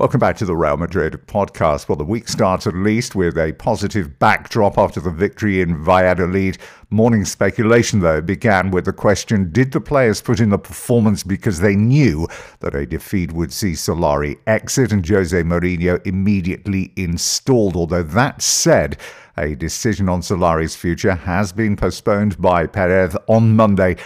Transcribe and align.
Welcome 0.00 0.18
back 0.20 0.38
to 0.38 0.46
the 0.46 0.56
Real 0.56 0.78
Madrid 0.78 1.20
podcast. 1.26 1.86
Well, 1.86 1.96
the 1.96 2.04
week 2.04 2.26
starts 2.26 2.66
at 2.66 2.74
least 2.74 3.14
with 3.14 3.36
a 3.36 3.52
positive 3.52 4.18
backdrop 4.18 4.78
after 4.78 4.98
the 4.98 5.10
victory 5.10 5.60
in 5.60 5.84
Valladolid. 5.84 6.56
Morning 6.88 7.26
speculation, 7.26 8.00
though, 8.00 8.22
began 8.22 8.70
with 8.70 8.86
the 8.86 8.94
question 8.94 9.52
Did 9.52 9.72
the 9.72 9.80
players 9.82 10.22
put 10.22 10.40
in 10.40 10.48
the 10.48 10.58
performance 10.58 11.22
because 11.22 11.60
they 11.60 11.76
knew 11.76 12.26
that 12.60 12.74
a 12.74 12.86
defeat 12.86 13.32
would 13.32 13.52
see 13.52 13.72
Solari 13.72 14.38
exit 14.46 14.90
and 14.90 15.06
Jose 15.06 15.42
Mourinho 15.42 16.00
immediately 16.06 16.94
installed? 16.96 17.76
Although 17.76 18.04
that 18.04 18.40
said, 18.40 18.96
a 19.36 19.54
decision 19.54 20.08
on 20.08 20.22
Solari's 20.22 20.76
future 20.76 21.14
has 21.14 21.52
been 21.52 21.76
postponed 21.76 22.40
by 22.40 22.66
Perez 22.66 23.18
on 23.26 23.54
Monday 23.54 23.96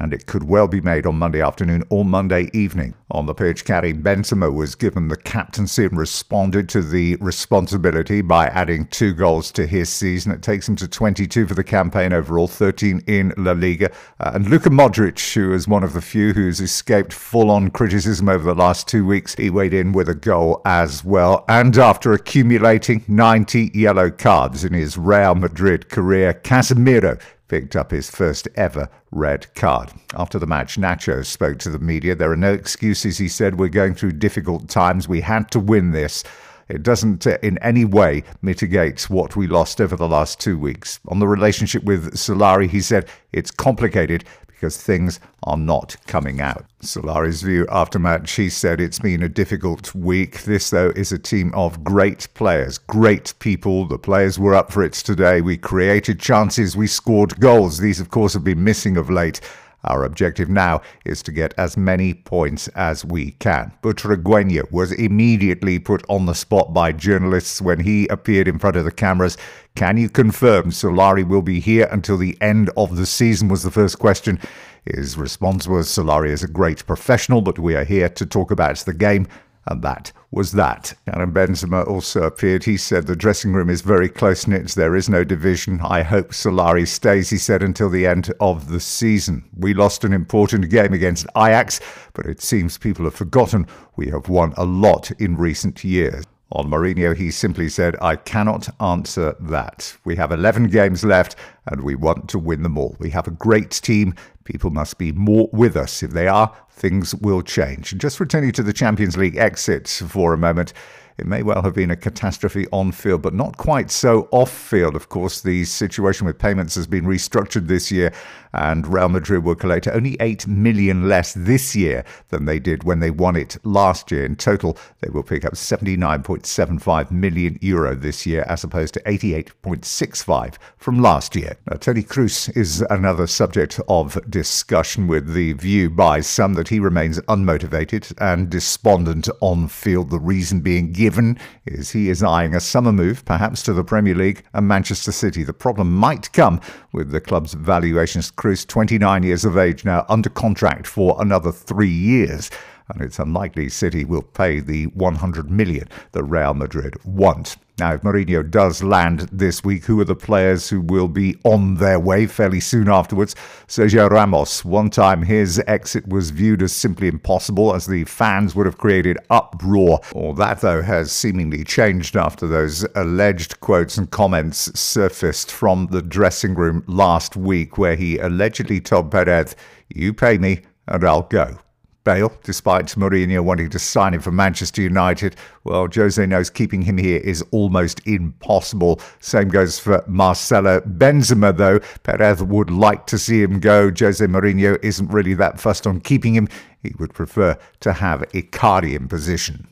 and 0.00 0.12
it 0.12 0.26
could 0.26 0.44
well 0.44 0.68
be 0.68 0.80
made 0.80 1.06
on 1.06 1.18
Monday 1.18 1.40
afternoon 1.40 1.82
or 1.90 2.04
Monday 2.04 2.50
evening. 2.52 2.94
On 3.10 3.26
the 3.26 3.34
pitch, 3.34 3.64
Karim 3.64 4.02
Benzema 4.02 4.52
was 4.52 4.74
given 4.74 5.08
the 5.08 5.16
captaincy 5.16 5.84
and 5.84 5.98
responded 5.98 6.68
to 6.70 6.80
the 6.82 7.16
responsibility 7.16 8.22
by 8.22 8.46
adding 8.46 8.86
two 8.86 9.12
goals 9.12 9.52
to 9.52 9.66
his 9.66 9.90
season. 9.90 10.32
It 10.32 10.42
takes 10.42 10.66
him 10.66 10.76
to 10.76 10.88
22 10.88 11.46
for 11.46 11.54
the 11.54 11.62
campaign 11.62 12.12
overall, 12.12 12.48
13 12.48 13.02
in 13.06 13.34
La 13.36 13.52
Liga. 13.52 13.92
Uh, 14.18 14.32
and 14.34 14.48
Luka 14.48 14.70
Modric, 14.70 15.34
who 15.34 15.52
is 15.52 15.68
one 15.68 15.84
of 15.84 15.92
the 15.92 16.00
few 16.00 16.32
who's 16.32 16.60
escaped 16.60 17.12
full-on 17.12 17.70
criticism 17.70 18.28
over 18.28 18.44
the 18.44 18.54
last 18.54 18.88
two 18.88 19.04
weeks, 19.04 19.34
he 19.34 19.50
weighed 19.50 19.74
in 19.74 19.92
with 19.92 20.08
a 20.08 20.14
goal 20.14 20.62
as 20.64 21.04
well. 21.04 21.44
And 21.48 21.76
after 21.76 22.12
accumulating 22.12 23.04
90 23.08 23.72
yellow 23.74 24.10
cards 24.10 24.64
in 24.64 24.72
his 24.72 24.96
Real 24.96 25.34
Madrid 25.34 25.90
career, 25.90 26.32
Casemiro 26.32 27.20
picked 27.52 27.76
up 27.76 27.90
his 27.90 28.10
first 28.10 28.48
ever 28.54 28.88
red 29.10 29.54
card. 29.54 29.92
After 30.14 30.38
the 30.38 30.46
match, 30.46 30.76
Nacho 30.78 31.22
spoke 31.22 31.58
to 31.58 31.68
the 31.68 31.78
media. 31.78 32.14
There 32.14 32.32
are 32.32 32.46
no 32.48 32.54
excuses, 32.54 33.18
he 33.18 33.28
said. 33.28 33.58
We're 33.58 33.68
going 33.68 33.94
through 33.94 34.12
difficult 34.12 34.70
times. 34.70 35.06
We 35.06 35.20
had 35.20 35.50
to 35.50 35.60
win 35.60 35.90
this. 35.90 36.24
It 36.70 36.82
doesn't 36.82 37.26
uh, 37.26 37.36
in 37.42 37.58
any 37.58 37.84
way 37.84 38.24
mitigate 38.40 39.10
what 39.10 39.36
we 39.36 39.46
lost 39.46 39.82
over 39.82 39.96
the 39.96 40.08
last 40.08 40.40
two 40.40 40.58
weeks. 40.58 40.98
On 41.08 41.18
the 41.18 41.28
relationship 41.28 41.84
with 41.84 42.14
Solari, 42.14 42.70
he 42.70 42.80
said 42.80 43.06
it's 43.34 43.50
complicated 43.50 44.24
because 44.62 44.80
things 44.80 45.18
are 45.42 45.56
not 45.56 45.96
coming 46.06 46.40
out. 46.40 46.64
Solari's 46.80 47.42
view 47.42 47.66
after 47.68 47.98
match, 47.98 48.30
he 48.34 48.48
said 48.48 48.80
it's 48.80 49.00
been 49.00 49.20
a 49.20 49.28
difficult 49.28 49.92
week. 49.92 50.42
This, 50.42 50.70
though, 50.70 50.90
is 50.94 51.10
a 51.10 51.18
team 51.18 51.52
of 51.52 51.82
great 51.82 52.28
players, 52.34 52.78
great 52.78 53.34
people. 53.40 53.86
The 53.86 53.98
players 53.98 54.38
were 54.38 54.54
up 54.54 54.70
for 54.70 54.84
it 54.84 54.92
today. 54.92 55.40
We 55.40 55.56
created 55.56 56.20
chances, 56.20 56.76
we 56.76 56.86
scored 56.86 57.40
goals. 57.40 57.78
These, 57.78 57.98
of 57.98 58.10
course, 58.10 58.34
have 58.34 58.44
been 58.44 58.62
missing 58.62 58.96
of 58.96 59.10
late. 59.10 59.40
Our 59.84 60.04
objective 60.04 60.48
now 60.48 60.80
is 61.04 61.22
to 61.24 61.32
get 61.32 61.54
as 61.58 61.76
many 61.76 62.14
points 62.14 62.68
as 62.68 63.04
we 63.04 63.32
can. 63.32 63.72
Butragueño 63.82 64.70
was 64.70 64.92
immediately 64.92 65.78
put 65.78 66.04
on 66.08 66.26
the 66.26 66.34
spot 66.34 66.72
by 66.72 66.92
journalists 66.92 67.60
when 67.60 67.80
he 67.80 68.06
appeared 68.08 68.48
in 68.48 68.58
front 68.58 68.76
of 68.76 68.84
the 68.84 68.92
cameras. 68.92 69.36
Can 69.74 69.96
you 69.96 70.08
confirm 70.08 70.70
Solari 70.70 71.26
will 71.26 71.42
be 71.42 71.60
here 71.60 71.88
until 71.90 72.16
the 72.16 72.36
end 72.40 72.70
of 72.76 72.96
the 72.96 73.06
season? 73.06 73.48
Was 73.48 73.62
the 73.62 73.70
first 73.70 73.98
question. 73.98 74.38
His 74.84 75.16
response 75.16 75.66
was 75.66 75.88
Solari 75.88 76.30
is 76.30 76.42
a 76.42 76.48
great 76.48 76.86
professional, 76.86 77.40
but 77.40 77.58
we 77.58 77.74
are 77.76 77.84
here 77.84 78.08
to 78.08 78.26
talk 78.26 78.50
about 78.50 78.76
the 78.78 78.94
game 78.94 79.26
and 79.66 79.82
that 79.82 80.12
was 80.30 80.52
that. 80.52 80.94
Karim 81.06 81.32
Benzema 81.32 81.86
also 81.86 82.22
appeared. 82.22 82.64
He 82.64 82.76
said 82.76 83.06
the 83.06 83.14
dressing 83.14 83.52
room 83.52 83.70
is 83.70 83.82
very 83.82 84.08
close 84.08 84.46
knit. 84.46 84.68
There 84.68 84.96
is 84.96 85.08
no 85.08 85.24
division. 85.24 85.80
I 85.82 86.02
hope 86.02 86.30
Solari 86.30 86.88
stays, 86.88 87.30
he 87.30 87.38
said, 87.38 87.62
until 87.62 87.88
the 87.88 88.06
end 88.06 88.32
of 88.40 88.68
the 88.68 88.80
season. 88.80 89.44
We 89.56 89.74
lost 89.74 90.04
an 90.04 90.12
important 90.12 90.70
game 90.70 90.92
against 90.92 91.26
Ajax, 91.36 91.80
but 92.14 92.26
it 92.26 92.40
seems 92.40 92.78
people 92.78 93.04
have 93.04 93.14
forgotten 93.14 93.66
we 93.96 94.08
have 94.08 94.28
won 94.28 94.54
a 94.56 94.64
lot 94.64 95.10
in 95.12 95.36
recent 95.36 95.84
years. 95.84 96.24
On 96.54 96.68
Mourinho, 96.68 97.16
he 97.16 97.30
simply 97.30 97.70
said, 97.70 97.96
I 98.02 98.16
cannot 98.16 98.68
answer 98.78 99.34
that. 99.40 99.96
We 100.04 100.16
have 100.16 100.30
11 100.30 100.68
games 100.68 101.02
left 101.02 101.34
and 101.66 101.80
we 101.80 101.94
want 101.94 102.28
to 102.28 102.38
win 102.38 102.62
them 102.62 102.76
all. 102.76 102.94
We 102.98 103.08
have 103.10 103.26
a 103.26 103.30
great 103.30 103.70
team. 103.70 104.14
People 104.44 104.68
must 104.68 104.98
be 104.98 105.12
more 105.12 105.48
with 105.52 105.76
us. 105.76 106.02
If 106.02 106.10
they 106.10 106.28
are, 106.28 106.54
things 106.70 107.14
will 107.14 107.40
change. 107.40 107.92
And 107.92 108.00
just 108.00 108.20
returning 108.20 108.52
to 108.52 108.62
the 108.62 108.74
Champions 108.74 109.16
League 109.16 109.36
exit 109.36 109.88
for 109.88 110.34
a 110.34 110.38
moment. 110.38 110.74
It 111.18 111.26
may 111.26 111.42
well 111.42 111.62
have 111.62 111.74
been 111.74 111.90
a 111.90 111.96
catastrophe 111.96 112.66
on 112.72 112.92
field, 112.92 113.22
but 113.22 113.34
not 113.34 113.56
quite 113.56 113.90
so 113.90 114.28
off 114.30 114.50
field. 114.50 114.96
Of 114.96 115.08
course, 115.08 115.40
the 115.40 115.64
situation 115.64 116.26
with 116.26 116.38
payments 116.38 116.74
has 116.74 116.86
been 116.86 117.04
restructured 117.04 117.66
this 117.66 117.90
year, 117.90 118.12
and 118.54 118.86
Real 118.86 119.08
Madrid 119.08 119.44
will 119.44 119.54
collect 119.54 119.88
only 119.88 120.16
8 120.20 120.46
million 120.46 121.08
less 121.08 121.32
this 121.34 121.74
year 121.74 122.04
than 122.28 122.44
they 122.44 122.58
did 122.58 122.84
when 122.84 123.00
they 123.00 123.10
won 123.10 123.36
it 123.36 123.56
last 123.64 124.10
year. 124.10 124.24
In 124.24 124.36
total, 124.36 124.76
they 125.00 125.10
will 125.10 125.22
pick 125.22 125.44
up 125.44 125.54
79.75 125.54 127.10
million 127.10 127.58
euro 127.60 127.94
this 127.94 128.26
year, 128.26 128.44
as 128.48 128.64
opposed 128.64 128.94
to 128.94 129.00
88.65 129.00 130.56
from 130.76 131.00
last 131.00 131.34
year. 131.36 131.56
Now, 131.70 131.76
Toni 131.76 132.02
Kroos 132.02 132.54
is 132.56 132.82
another 132.90 133.26
subject 133.26 133.80
of 133.88 134.18
discussion, 134.30 135.06
with 135.06 135.32
the 135.32 135.52
view 135.54 135.90
by 135.90 136.20
some 136.20 136.54
that 136.54 136.68
he 136.68 136.78
remains 136.78 137.18
unmotivated 137.20 138.12
and 138.18 138.50
despondent 138.50 139.28
on 139.40 139.68
field. 139.68 140.10
The 140.10 140.18
reason 140.18 140.60
being 140.60 140.92
given 141.02 141.36
is 141.66 141.90
he 141.90 142.08
is 142.10 142.22
eyeing 142.22 142.54
a 142.54 142.60
summer 142.60 142.92
move, 142.92 143.24
perhaps 143.24 143.60
to 143.64 143.72
the 143.72 143.82
Premier 143.82 144.14
League 144.14 144.44
and 144.54 144.68
Manchester 144.68 145.10
City. 145.10 145.42
The 145.42 145.52
problem 145.52 145.92
might 145.92 146.32
come 146.32 146.60
with 146.92 147.10
the 147.10 147.20
club's 147.20 147.54
valuations. 147.54 148.30
Kroos, 148.30 148.64
29 148.64 149.24
years 149.24 149.44
of 149.44 149.58
age 149.58 149.84
now, 149.84 150.06
under 150.08 150.30
contract 150.30 150.86
for 150.86 151.20
another 151.20 151.50
three 151.50 151.90
years 151.90 152.52
and 152.92 153.02
it's 153.02 153.18
unlikely 153.18 153.68
City 153.68 154.04
will 154.04 154.22
pay 154.22 154.60
the 154.60 154.86
100 154.88 155.50
million 155.50 155.88
that 156.12 156.24
Real 156.24 156.54
Madrid 156.54 156.96
want. 157.04 157.56
Now, 157.78 157.94
if 157.94 158.02
Mourinho 158.02 158.48
does 158.48 158.82
land 158.82 159.20
this 159.32 159.64
week, 159.64 159.86
who 159.86 159.98
are 160.00 160.04
the 160.04 160.14
players 160.14 160.68
who 160.68 160.80
will 160.80 161.08
be 161.08 161.36
on 161.42 161.76
their 161.76 161.98
way 161.98 162.26
fairly 162.26 162.60
soon 162.60 162.88
afterwards? 162.88 163.34
Sergio 163.66 164.10
Ramos. 164.10 164.62
One 164.62 164.90
time 164.90 165.22
his 165.22 165.60
exit 165.66 166.06
was 166.06 166.30
viewed 166.30 166.62
as 166.62 166.72
simply 166.72 167.08
impossible, 167.08 167.74
as 167.74 167.86
the 167.86 168.04
fans 168.04 168.54
would 168.54 168.66
have 168.66 168.76
created 168.76 169.16
uproar. 169.30 170.00
All 170.14 170.34
that, 170.34 170.60
though, 170.60 170.82
has 170.82 171.10
seemingly 171.10 171.64
changed 171.64 172.14
after 172.14 172.46
those 172.46 172.86
alleged 172.94 173.58
quotes 173.60 173.96
and 173.96 174.10
comments 174.10 174.78
surfaced 174.78 175.50
from 175.50 175.86
the 175.86 176.02
dressing 176.02 176.54
room 176.54 176.84
last 176.86 177.36
week, 177.36 177.78
where 177.78 177.96
he 177.96 178.18
allegedly 178.18 178.80
told 178.80 179.10
Perez, 179.10 179.56
You 179.88 180.12
pay 180.12 180.36
me 180.36 180.60
and 180.86 181.02
I'll 181.04 181.22
go. 181.22 181.58
Bale, 182.04 182.32
despite 182.42 182.86
Mourinho 182.86 183.42
wanting 183.44 183.70
to 183.70 183.78
sign 183.78 184.14
him 184.14 184.20
for 184.20 184.32
Manchester 184.32 184.82
United. 184.82 185.36
Well, 185.64 185.88
Jose 185.94 186.24
knows 186.26 186.50
keeping 186.50 186.82
him 186.82 186.98
here 186.98 187.18
is 187.18 187.42
almost 187.50 188.00
impossible. 188.06 189.00
Same 189.20 189.48
goes 189.48 189.78
for 189.78 190.04
Marcelo 190.06 190.80
Benzema, 190.80 191.56
though. 191.56 191.78
Perez 192.02 192.42
would 192.42 192.70
like 192.70 193.06
to 193.06 193.18
see 193.18 193.42
him 193.42 193.60
go. 193.60 193.92
Jose 193.96 194.24
Mourinho 194.26 194.78
isn't 194.82 195.10
really 195.10 195.34
that 195.34 195.60
fussed 195.60 195.86
on 195.86 196.00
keeping 196.00 196.34
him. 196.34 196.48
He 196.82 196.94
would 196.98 197.14
prefer 197.14 197.56
to 197.80 197.92
have 197.92 198.20
Icardi 198.32 198.96
in 198.96 199.08
position. 199.08 199.68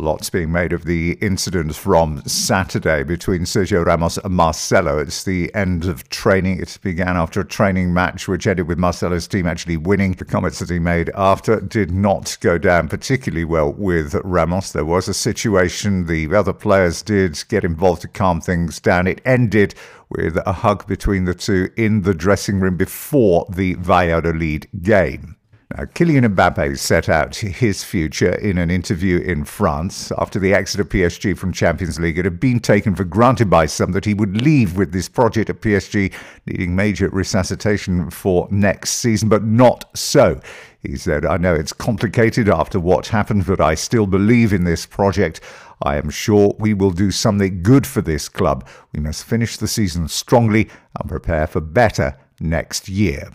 Lots 0.00 0.30
being 0.30 0.52
made 0.52 0.72
of 0.72 0.84
the 0.84 1.18
incident 1.20 1.74
from 1.74 2.22
Saturday 2.24 3.02
between 3.02 3.40
Sergio 3.40 3.84
Ramos 3.84 4.16
and 4.16 4.32
Marcelo. 4.32 4.98
It's 4.98 5.24
the 5.24 5.52
end 5.56 5.86
of 5.86 6.08
training. 6.08 6.60
It 6.60 6.78
began 6.80 7.16
after 7.16 7.40
a 7.40 7.44
training 7.44 7.92
match, 7.92 8.28
which 8.28 8.46
ended 8.46 8.68
with 8.68 8.78
Marcelo's 8.78 9.26
team 9.26 9.48
actually 9.48 9.76
winning. 9.76 10.12
The 10.12 10.24
comments 10.24 10.60
that 10.60 10.70
he 10.70 10.78
made 10.78 11.10
after 11.16 11.60
did 11.60 11.90
not 11.90 12.38
go 12.40 12.58
down 12.58 12.86
particularly 12.86 13.44
well 13.44 13.72
with 13.72 14.14
Ramos. 14.22 14.70
There 14.70 14.84
was 14.84 15.08
a 15.08 15.14
situation. 15.14 16.06
The 16.06 16.32
other 16.32 16.52
players 16.52 17.02
did 17.02 17.42
get 17.48 17.64
involved 17.64 18.02
to 18.02 18.08
calm 18.08 18.40
things 18.40 18.78
down. 18.78 19.08
It 19.08 19.20
ended 19.24 19.74
with 20.10 20.36
a 20.46 20.52
hug 20.52 20.86
between 20.86 21.24
the 21.24 21.34
two 21.34 21.70
in 21.76 22.02
the 22.02 22.14
dressing 22.14 22.60
room 22.60 22.76
before 22.76 23.46
the 23.50 23.74
Valladolid 23.74 24.68
game. 24.80 25.37
Now, 25.76 25.84
Kylian 25.84 26.26
Mbappe 26.34 26.78
set 26.78 27.10
out 27.10 27.36
his 27.36 27.84
future 27.84 28.32
in 28.36 28.56
an 28.56 28.70
interview 28.70 29.18
in 29.18 29.44
France 29.44 30.10
after 30.16 30.38
the 30.38 30.54
exit 30.54 30.80
of 30.80 30.88
PSG 30.88 31.36
from 31.36 31.52
Champions 31.52 32.00
League. 32.00 32.18
It 32.18 32.24
had 32.24 32.40
been 32.40 32.58
taken 32.58 32.94
for 32.94 33.04
granted 33.04 33.50
by 33.50 33.66
some 33.66 33.92
that 33.92 34.06
he 34.06 34.14
would 34.14 34.40
leave 34.40 34.78
with 34.78 34.92
this 34.92 35.10
project 35.10 35.50
at 35.50 35.60
PSG, 35.60 36.14
needing 36.46 36.74
major 36.74 37.10
resuscitation 37.10 38.08
for 38.08 38.48
next 38.50 38.92
season, 38.92 39.28
but 39.28 39.44
not 39.44 39.84
so. 39.94 40.40
He 40.80 40.96
said, 40.96 41.26
I 41.26 41.36
know 41.36 41.54
it's 41.54 41.74
complicated 41.74 42.48
after 42.48 42.80
what 42.80 43.08
happened, 43.08 43.44
but 43.44 43.60
I 43.60 43.74
still 43.74 44.06
believe 44.06 44.54
in 44.54 44.64
this 44.64 44.86
project. 44.86 45.42
I 45.82 45.96
am 45.96 46.08
sure 46.08 46.56
we 46.58 46.72
will 46.72 46.92
do 46.92 47.10
something 47.10 47.62
good 47.62 47.86
for 47.86 48.00
this 48.00 48.30
club. 48.30 48.66
We 48.94 49.00
must 49.00 49.24
finish 49.24 49.58
the 49.58 49.68
season 49.68 50.08
strongly 50.08 50.70
and 50.98 51.10
prepare 51.10 51.46
for 51.46 51.60
better 51.60 52.16
next 52.40 52.88
year. 52.88 53.28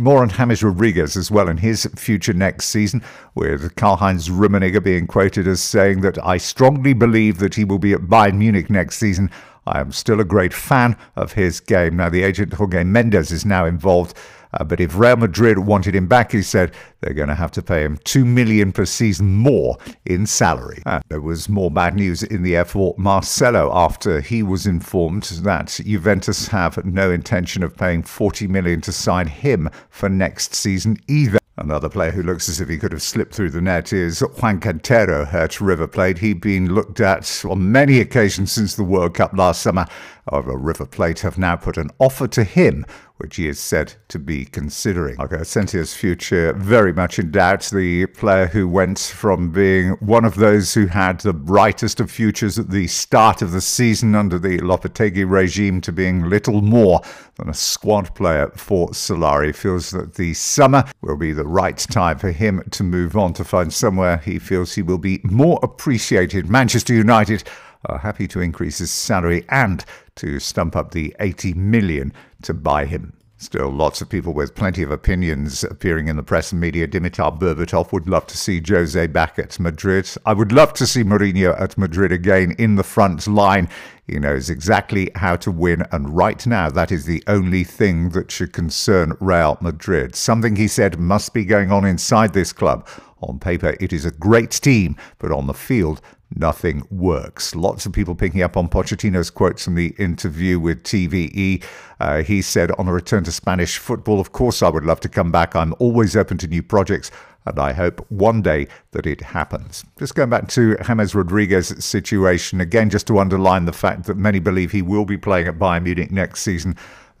More 0.00 0.22
on 0.22 0.28
James 0.28 0.62
Rodriguez 0.62 1.16
as 1.16 1.28
well 1.28 1.48
in 1.48 1.56
his 1.56 1.84
future 1.96 2.32
next 2.32 2.66
season, 2.66 3.02
with 3.34 3.74
Karl-Heinz 3.74 4.28
Rummenigge 4.28 4.80
being 4.84 5.08
quoted 5.08 5.48
as 5.48 5.60
saying 5.60 6.02
that 6.02 6.24
I 6.24 6.36
strongly 6.36 6.92
believe 6.92 7.38
that 7.38 7.56
he 7.56 7.64
will 7.64 7.80
be 7.80 7.94
at 7.94 8.02
Bayern 8.02 8.36
Munich 8.36 8.70
next 8.70 8.98
season. 8.98 9.28
I 9.66 9.80
am 9.80 9.90
still 9.90 10.20
a 10.20 10.24
great 10.24 10.54
fan 10.54 10.96
of 11.16 11.32
his 11.32 11.58
game. 11.58 11.96
Now, 11.96 12.08
the 12.10 12.22
agent 12.22 12.54
Jorge 12.54 12.84
Mendes 12.84 13.32
is 13.32 13.44
now 13.44 13.66
involved 13.66 14.16
Uh, 14.52 14.64
but 14.64 14.80
if 14.80 14.98
Real 14.98 15.16
Madrid 15.16 15.58
wanted 15.60 15.94
him 15.94 16.06
back, 16.06 16.32
he 16.32 16.42
said 16.42 16.72
they're 17.00 17.14
going 17.14 17.28
to 17.28 17.34
have 17.34 17.50
to 17.52 17.62
pay 17.62 17.82
him 17.82 17.98
two 18.04 18.24
million 18.24 18.72
per 18.72 18.84
season 18.84 19.34
more 19.34 19.76
in 20.06 20.26
salary. 20.26 20.82
Uh, 20.86 21.00
there 21.08 21.20
was 21.20 21.48
more 21.48 21.70
bad 21.70 21.94
news 21.94 22.22
in 22.22 22.42
the 22.42 22.56
air 22.56 22.64
for 22.64 22.94
Marcelo 22.98 23.70
after 23.74 24.20
he 24.20 24.42
was 24.42 24.66
informed 24.66 25.24
that 25.24 25.80
Juventus 25.84 26.48
have 26.48 26.84
no 26.84 27.10
intention 27.10 27.62
of 27.62 27.76
paying 27.76 28.02
40 28.02 28.46
million 28.48 28.80
to 28.82 28.92
sign 28.92 29.26
him 29.26 29.68
for 29.90 30.08
next 30.08 30.54
season 30.54 30.96
either. 31.08 31.38
Another 31.58 31.88
player 31.88 32.12
who 32.12 32.22
looks 32.22 32.48
as 32.48 32.60
if 32.60 32.68
he 32.68 32.78
could 32.78 32.92
have 32.92 33.02
slipped 33.02 33.34
through 33.34 33.50
the 33.50 33.60
net 33.60 33.92
is 33.92 34.20
Juan 34.20 34.60
Quintero 34.60 35.26
at 35.32 35.60
River 35.60 35.88
Plate. 35.88 36.18
He'd 36.18 36.40
been 36.40 36.72
looked 36.72 37.00
at 37.00 37.44
on 37.44 37.72
many 37.72 37.98
occasions 37.98 38.52
since 38.52 38.76
the 38.76 38.84
World 38.84 39.14
Cup 39.14 39.32
last 39.36 39.60
summer. 39.60 39.84
However, 40.30 40.56
River 40.56 40.86
Plate 40.86 41.18
have 41.20 41.36
now 41.36 41.56
put 41.56 41.76
an 41.76 41.90
offer 41.98 42.28
to 42.28 42.44
him 42.44 42.86
which 43.18 43.36
he 43.36 43.48
is 43.48 43.58
said 43.58 43.94
to 44.08 44.18
be 44.18 44.44
considering. 44.44 45.20
Okay, 45.20 45.36
Asensio's 45.36 45.94
future 45.94 46.52
very 46.54 46.92
much 46.92 47.18
in 47.18 47.30
doubt. 47.30 47.68
The 47.72 48.06
player 48.06 48.46
who 48.46 48.68
went 48.68 48.98
from 48.98 49.50
being 49.50 49.90
one 50.00 50.24
of 50.24 50.36
those 50.36 50.74
who 50.74 50.86
had 50.86 51.20
the 51.20 51.32
brightest 51.32 52.00
of 52.00 52.10
futures 52.10 52.58
at 52.58 52.70
the 52.70 52.86
start 52.86 53.42
of 53.42 53.52
the 53.52 53.60
season 53.60 54.14
under 54.14 54.38
the 54.38 54.58
Lopetegui 54.58 55.28
regime 55.28 55.80
to 55.82 55.92
being 55.92 56.28
little 56.28 56.62
more 56.62 57.00
than 57.36 57.48
a 57.48 57.54
squad 57.54 58.14
player 58.14 58.50
for 58.54 58.88
Solari 58.88 59.54
feels 59.54 59.90
that 59.90 60.14
the 60.14 60.34
summer 60.34 60.84
will 61.02 61.16
be 61.16 61.32
the 61.32 61.46
right 61.46 61.78
time 61.78 62.18
for 62.18 62.30
him 62.30 62.62
to 62.70 62.82
move 62.82 63.16
on 63.16 63.32
to 63.34 63.44
find 63.44 63.72
somewhere 63.72 64.18
he 64.18 64.38
feels 64.38 64.74
he 64.74 64.82
will 64.82 64.98
be 64.98 65.20
more 65.24 65.58
appreciated. 65.62 66.48
Manchester 66.48 66.94
United 66.94 67.44
are 67.88 67.98
happy 67.98 68.28
to 68.28 68.40
increase 68.40 68.78
his 68.78 68.90
salary 68.90 69.44
and 69.48 69.84
to 70.16 70.38
stump 70.38 70.76
up 70.76 70.90
the 70.90 71.14
80 71.20 71.54
million 71.54 72.12
to 72.42 72.54
buy 72.54 72.84
him. 72.84 73.12
Still, 73.40 73.70
lots 73.70 74.00
of 74.00 74.08
people 74.08 74.32
with 74.34 74.56
plenty 74.56 74.82
of 74.82 74.90
opinions 74.90 75.62
appearing 75.62 76.08
in 76.08 76.16
the 76.16 76.24
press 76.24 76.50
and 76.50 76.60
media. 76.60 76.88
Dimitar 76.88 77.38
Berbatov 77.38 77.92
would 77.92 78.08
love 78.08 78.26
to 78.26 78.36
see 78.36 78.60
Jose 78.66 79.06
back 79.06 79.38
at 79.38 79.60
Madrid. 79.60 80.10
I 80.26 80.32
would 80.32 80.50
love 80.50 80.72
to 80.72 80.88
see 80.88 81.04
Mourinho 81.04 81.58
at 81.60 81.78
Madrid 81.78 82.10
again 82.10 82.56
in 82.58 82.74
the 82.74 82.82
front 82.82 83.28
line. 83.28 83.68
He 84.08 84.18
knows 84.18 84.50
exactly 84.50 85.12
how 85.14 85.36
to 85.36 85.52
win, 85.52 85.84
and 85.92 86.16
right 86.16 86.44
now, 86.48 86.68
that 86.70 86.90
is 86.90 87.04
the 87.04 87.22
only 87.28 87.62
thing 87.62 88.08
that 88.10 88.32
should 88.32 88.52
concern 88.52 89.16
Real 89.20 89.56
Madrid. 89.60 90.16
Something 90.16 90.56
he 90.56 90.66
said 90.66 90.98
must 90.98 91.32
be 91.32 91.44
going 91.44 91.70
on 91.70 91.84
inside 91.84 92.32
this 92.32 92.52
club. 92.52 92.88
On 93.20 93.38
paper, 93.38 93.76
it 93.80 93.92
is 93.92 94.04
a 94.04 94.10
great 94.10 94.50
team, 94.50 94.96
but 95.18 95.32
on 95.32 95.46
the 95.46 95.54
field, 95.54 96.00
nothing 96.34 96.86
works. 96.90 97.54
Lots 97.54 97.86
of 97.86 97.92
people 97.92 98.14
picking 98.14 98.42
up 98.42 98.56
on 98.56 98.68
Pochettino's 98.68 99.30
quotes 99.30 99.64
from 99.64 99.74
the 99.74 99.94
interview 99.98 100.60
with 100.60 100.82
TVE. 100.84 101.64
Uh, 102.00 102.22
he 102.22 102.42
said, 102.42 102.70
On 102.72 102.88
a 102.88 102.92
return 102.92 103.24
to 103.24 103.32
Spanish 103.32 103.78
football, 103.78 104.20
of 104.20 104.32
course, 104.32 104.62
I 104.62 104.68
would 104.68 104.84
love 104.84 105.00
to 105.00 105.08
come 105.08 105.32
back. 105.32 105.56
I'm 105.56 105.74
always 105.78 106.16
open 106.16 106.38
to 106.38 106.46
new 106.46 106.62
projects. 106.62 107.10
And 107.46 107.58
I 107.58 107.72
hope 107.72 108.04
one 108.10 108.42
day 108.42 108.68
that 108.90 109.06
it 109.06 109.22
happens. 109.22 109.82
Just 109.98 110.14
going 110.14 110.28
back 110.28 110.48
to 110.48 110.76
James 110.84 111.14
Rodriguez's 111.14 111.84
situation, 111.84 112.60
again, 112.60 112.90
just 112.90 113.06
to 113.06 113.18
underline 113.18 113.64
the 113.64 113.72
fact 113.72 114.04
that 114.04 114.18
many 114.18 114.38
believe 114.38 114.70
he 114.70 114.82
will 114.82 115.06
be 115.06 115.16
playing 115.16 115.48
at 115.48 115.58
Bayern 115.58 115.84
Munich 115.84 116.10
next 116.10 116.42
season 116.42 116.76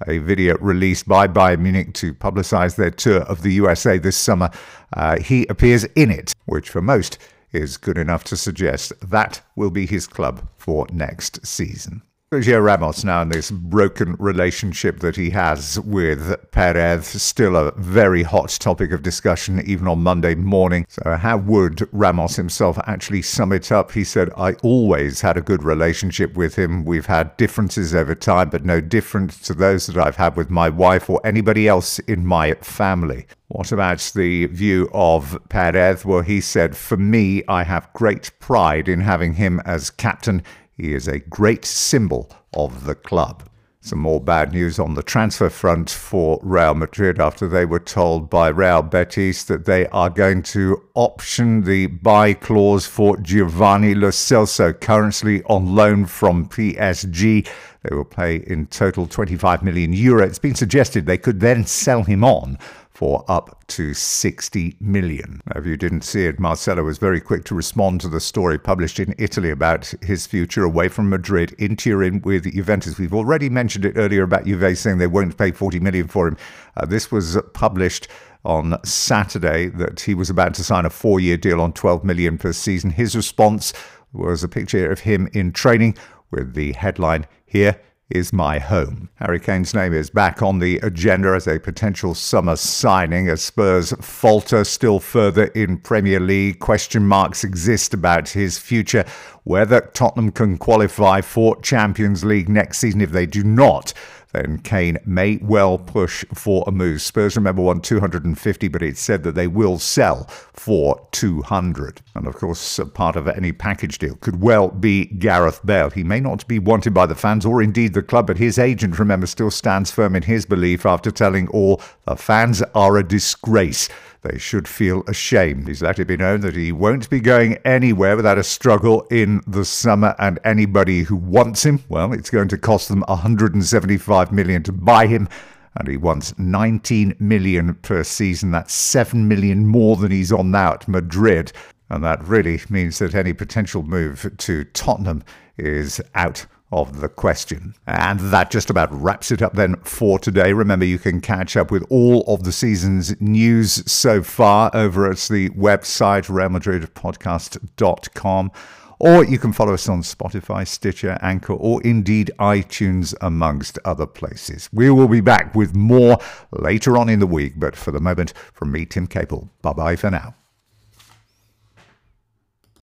a 0.06 0.18
video 0.18 0.56
released 0.58 1.08
by 1.08 1.26
Bayern 1.26 1.60
Munich 1.60 1.94
to 1.94 2.14
publicize 2.14 2.76
their 2.76 2.90
tour 2.90 3.22
of 3.22 3.42
the 3.42 3.52
USA 3.54 3.98
this 3.98 4.16
summer. 4.16 4.50
Uh, 4.92 5.18
he 5.20 5.46
appears 5.46 5.84
in 5.84 6.10
it, 6.10 6.32
which 6.46 6.70
for 6.70 6.80
most 6.80 7.18
is 7.52 7.76
good 7.76 7.98
enough 7.98 8.24
to 8.24 8.36
suggest 8.36 8.92
that 9.00 9.40
will 9.56 9.70
be 9.70 9.86
his 9.86 10.06
club 10.06 10.48
for 10.56 10.86
next 10.92 11.44
season. 11.46 12.02
Sergio 12.30 12.62
Ramos 12.62 13.04
now 13.04 13.22
in 13.22 13.30
this 13.30 13.50
broken 13.50 14.14
relationship 14.18 15.00
that 15.00 15.16
he 15.16 15.30
has 15.30 15.80
with 15.80 16.36
Perez, 16.50 17.06
still 17.06 17.56
a 17.56 17.72
very 17.78 18.22
hot 18.22 18.50
topic 18.50 18.92
of 18.92 19.02
discussion 19.02 19.62
even 19.64 19.88
on 19.88 20.02
Monday 20.02 20.34
morning. 20.34 20.84
So 20.90 21.16
how 21.16 21.38
would 21.38 21.88
Ramos 21.90 22.36
himself 22.36 22.78
actually 22.86 23.22
sum 23.22 23.50
it 23.50 23.72
up? 23.72 23.92
He 23.92 24.04
said, 24.04 24.28
I 24.36 24.52
always 24.62 25.22
had 25.22 25.38
a 25.38 25.40
good 25.40 25.62
relationship 25.62 26.36
with 26.36 26.54
him. 26.54 26.84
We've 26.84 27.06
had 27.06 27.34
differences 27.38 27.94
over 27.94 28.14
time, 28.14 28.50
but 28.50 28.62
no 28.62 28.82
different 28.82 29.30
to 29.44 29.54
those 29.54 29.86
that 29.86 29.96
I've 29.96 30.16
had 30.16 30.36
with 30.36 30.50
my 30.50 30.68
wife 30.68 31.08
or 31.08 31.22
anybody 31.24 31.66
else 31.66 31.98
in 32.00 32.26
my 32.26 32.52
family. 32.56 33.26
What 33.46 33.72
about 33.72 34.00
the 34.14 34.44
view 34.48 34.90
of 34.92 35.38
Perez? 35.48 36.04
Well, 36.04 36.20
he 36.20 36.42
said, 36.42 36.76
For 36.76 36.98
me, 36.98 37.42
I 37.48 37.62
have 37.62 37.90
great 37.94 38.38
pride 38.38 38.86
in 38.86 39.00
having 39.00 39.32
him 39.32 39.60
as 39.60 39.88
captain. 39.88 40.42
He 40.78 40.94
is 40.94 41.08
a 41.08 41.18
great 41.18 41.64
symbol 41.64 42.30
of 42.54 42.84
the 42.84 42.94
club. 42.94 43.42
Some 43.80 43.98
more 43.98 44.20
bad 44.20 44.52
news 44.52 44.78
on 44.78 44.94
the 44.94 45.02
transfer 45.02 45.50
front 45.50 45.90
for 45.90 46.38
Real 46.42 46.74
Madrid 46.74 47.20
after 47.20 47.48
they 47.48 47.64
were 47.64 47.80
told 47.80 48.30
by 48.30 48.48
Real 48.48 48.82
Betis 48.82 49.44
that 49.44 49.64
they 49.64 49.86
are 49.88 50.10
going 50.10 50.42
to 50.44 50.82
option 50.94 51.62
the 51.62 51.86
buy 51.86 52.32
clause 52.32 52.86
for 52.86 53.16
Giovanni 53.16 53.94
Lo 53.94 54.08
Celso, 54.08 54.78
currently 54.78 55.42
on 55.44 55.74
loan 55.74 56.06
from 56.06 56.48
PSG. 56.48 57.48
They 57.82 57.94
will 57.94 58.04
pay 58.04 58.36
in 58.36 58.66
total 58.66 59.06
25 59.06 59.62
million 59.62 59.92
euro. 59.92 60.24
It's 60.24 60.38
been 60.38 60.54
suggested 60.54 61.06
they 61.06 61.18
could 61.18 61.40
then 61.40 61.64
sell 61.64 62.04
him 62.04 62.22
on 62.22 62.58
for 62.98 63.24
up 63.28 63.64
to 63.68 63.94
60 63.94 64.74
million. 64.80 65.40
Now, 65.46 65.60
if 65.60 65.66
you 65.66 65.76
didn't 65.76 66.02
see 66.02 66.24
it, 66.24 66.40
Marcelo 66.40 66.82
was 66.82 66.98
very 66.98 67.20
quick 67.20 67.44
to 67.44 67.54
respond 67.54 68.00
to 68.00 68.08
the 68.08 68.18
story 68.18 68.58
published 68.58 68.98
in 68.98 69.14
Italy 69.18 69.50
about 69.50 69.94
his 70.02 70.26
future 70.26 70.64
away 70.64 70.88
from 70.88 71.08
Madrid 71.08 71.54
in 71.60 71.76
Turin 71.76 72.20
with 72.22 72.52
Juventus. 72.52 72.98
We've 72.98 73.14
already 73.14 73.48
mentioned 73.50 73.84
it 73.84 73.92
earlier 73.94 74.24
about 74.24 74.46
Juve 74.46 74.76
saying 74.76 74.98
they 74.98 75.06
won't 75.06 75.38
pay 75.38 75.52
40 75.52 75.78
million 75.78 76.08
for 76.08 76.26
him. 76.26 76.36
Uh, 76.76 76.86
this 76.86 77.12
was 77.12 77.38
published 77.54 78.08
on 78.44 78.84
Saturday 78.84 79.68
that 79.68 80.00
he 80.00 80.14
was 80.14 80.28
about 80.28 80.54
to 80.54 80.64
sign 80.64 80.84
a 80.84 80.90
four-year 80.90 81.36
deal 81.36 81.60
on 81.60 81.72
12 81.74 82.02
million 82.02 82.36
per 82.36 82.52
season. 82.52 82.90
His 82.90 83.14
response 83.14 83.72
was 84.12 84.42
a 84.42 84.48
picture 84.48 84.90
of 84.90 84.98
him 84.98 85.28
in 85.32 85.52
training 85.52 85.96
with 86.32 86.54
the 86.54 86.72
headline 86.72 87.28
here 87.46 87.80
is 88.10 88.32
my 88.32 88.58
home. 88.58 89.10
Harry 89.16 89.38
Kane's 89.38 89.74
name 89.74 89.92
is 89.92 90.08
back 90.08 90.42
on 90.42 90.58
the 90.58 90.78
agenda 90.78 91.28
as 91.34 91.46
a 91.46 91.60
potential 91.60 92.14
summer 92.14 92.56
signing 92.56 93.28
as 93.28 93.42
Spurs 93.42 93.92
falter 94.00 94.64
still 94.64 94.98
further 94.98 95.44
in 95.48 95.78
Premier 95.78 96.20
League. 96.20 96.58
Question 96.58 97.06
marks 97.06 97.44
exist 97.44 97.92
about 97.92 98.30
his 98.30 98.58
future, 98.58 99.04
whether 99.44 99.80
Tottenham 99.92 100.32
can 100.32 100.56
qualify 100.56 101.20
for 101.20 101.60
Champions 101.60 102.24
League 102.24 102.48
next 102.48 102.78
season 102.78 103.00
if 103.00 103.10
they 103.10 103.26
do 103.26 103.44
not 103.44 103.92
then 104.32 104.58
Kane 104.58 104.98
may 105.06 105.38
well 105.42 105.78
push 105.78 106.24
for 106.34 106.64
a 106.66 106.72
move. 106.72 107.00
Spurs, 107.00 107.36
remember, 107.36 107.62
won 107.62 107.80
250, 107.80 108.68
but 108.68 108.82
it's 108.82 109.00
said 109.00 109.22
that 109.22 109.34
they 109.34 109.46
will 109.46 109.78
sell 109.78 110.24
for 110.52 111.06
200. 111.12 112.02
And 112.14 112.26
of 112.26 112.34
course, 112.36 112.80
part 112.94 113.16
of 113.16 113.26
any 113.26 113.52
package 113.52 113.98
deal 113.98 114.16
could 114.16 114.40
well 114.40 114.68
be 114.68 115.06
Gareth 115.06 115.64
Bale. 115.64 115.90
He 115.90 116.04
may 116.04 116.20
not 116.20 116.46
be 116.46 116.58
wanted 116.58 116.92
by 116.92 117.06
the 117.06 117.14
fans 117.14 117.46
or 117.46 117.62
indeed 117.62 117.94
the 117.94 118.02
club, 118.02 118.26
but 118.26 118.38
his 118.38 118.58
agent, 118.58 118.98
remember, 118.98 119.26
still 119.26 119.50
stands 119.50 119.90
firm 119.90 120.14
in 120.14 120.24
his 120.24 120.44
belief 120.44 120.84
after 120.84 121.10
telling 121.10 121.48
all 121.48 121.80
the 122.04 122.16
fans 122.16 122.62
are 122.74 122.96
a 122.96 123.06
disgrace 123.06 123.88
they 124.28 124.38
should 124.38 124.68
feel 124.68 125.02
ashamed. 125.06 125.68
He's 125.68 125.82
let 125.82 125.98
it 125.98 126.06
be 126.06 126.16
known 126.16 126.42
that 126.42 126.54
he 126.54 126.70
won't 126.72 127.08
be 127.08 127.20
going 127.20 127.54
anywhere 127.64 128.16
without 128.16 128.38
a 128.38 128.44
struggle 128.44 129.06
in 129.10 129.40
the 129.46 129.64
summer, 129.64 130.14
and 130.18 130.38
anybody 130.44 131.02
who 131.02 131.16
wants 131.16 131.64
him, 131.64 131.82
well, 131.88 132.12
it's 132.12 132.30
going 132.30 132.48
to 132.48 132.58
cost 132.58 132.88
them 132.88 133.04
175 133.08 134.32
million 134.32 134.62
to 134.64 134.72
buy 134.72 135.06
him. 135.06 135.28
And 135.76 135.88
he 135.88 135.96
wants 135.96 136.36
19 136.38 137.16
million 137.20 137.74
per 137.74 138.02
season. 138.02 138.50
That's 138.50 138.74
7 138.74 139.28
million 139.28 139.66
more 139.66 139.96
than 139.96 140.10
he's 140.10 140.32
on 140.32 140.50
now 140.50 140.72
at 140.72 140.88
Madrid. 140.88 141.52
And 141.88 142.04
that 142.04 142.22
really 142.24 142.60
means 142.68 142.98
that 142.98 143.14
any 143.14 143.32
potential 143.32 143.82
move 143.82 144.30
to 144.36 144.64
Tottenham 144.64 145.22
is 145.56 146.00
out 146.14 146.46
of 146.70 147.00
the 147.00 147.08
question. 147.08 147.74
And 147.86 148.20
that 148.20 148.50
just 148.50 148.68
about 148.70 148.92
wraps 148.92 149.30
it 149.30 149.40
up 149.42 149.54
then 149.54 149.76
for 149.76 150.18
today. 150.18 150.52
Remember, 150.52 150.84
you 150.84 150.98
can 150.98 151.20
catch 151.20 151.56
up 151.56 151.70
with 151.70 151.84
all 151.88 152.24
of 152.26 152.42
the 152.44 152.52
season's 152.52 153.18
news 153.20 153.90
so 153.90 154.22
far 154.22 154.70
over 154.74 155.10
at 155.10 155.18
the 155.18 155.48
website, 155.50 156.28
realmadridpodcast.com. 156.28 158.52
Or 159.00 159.24
you 159.24 159.38
can 159.38 159.52
follow 159.52 159.74
us 159.74 159.88
on 159.88 160.02
Spotify, 160.02 160.66
Stitcher, 160.66 161.18
Anchor, 161.22 161.52
or 161.52 161.80
indeed 161.82 162.32
iTunes, 162.40 163.14
amongst 163.20 163.78
other 163.84 164.06
places. 164.06 164.68
We 164.72 164.90
will 164.90 165.06
be 165.06 165.20
back 165.20 165.54
with 165.54 165.76
more 165.76 166.18
later 166.50 166.98
on 166.98 167.08
in 167.08 167.20
the 167.20 167.26
week, 167.26 167.52
but 167.56 167.76
for 167.76 167.92
the 167.92 168.00
moment, 168.00 168.32
from 168.52 168.72
me, 168.72 168.86
Tim 168.86 169.06
Capel, 169.06 169.50
bye 169.62 169.72
bye 169.72 169.94
for 169.94 170.10
now. 170.10 170.34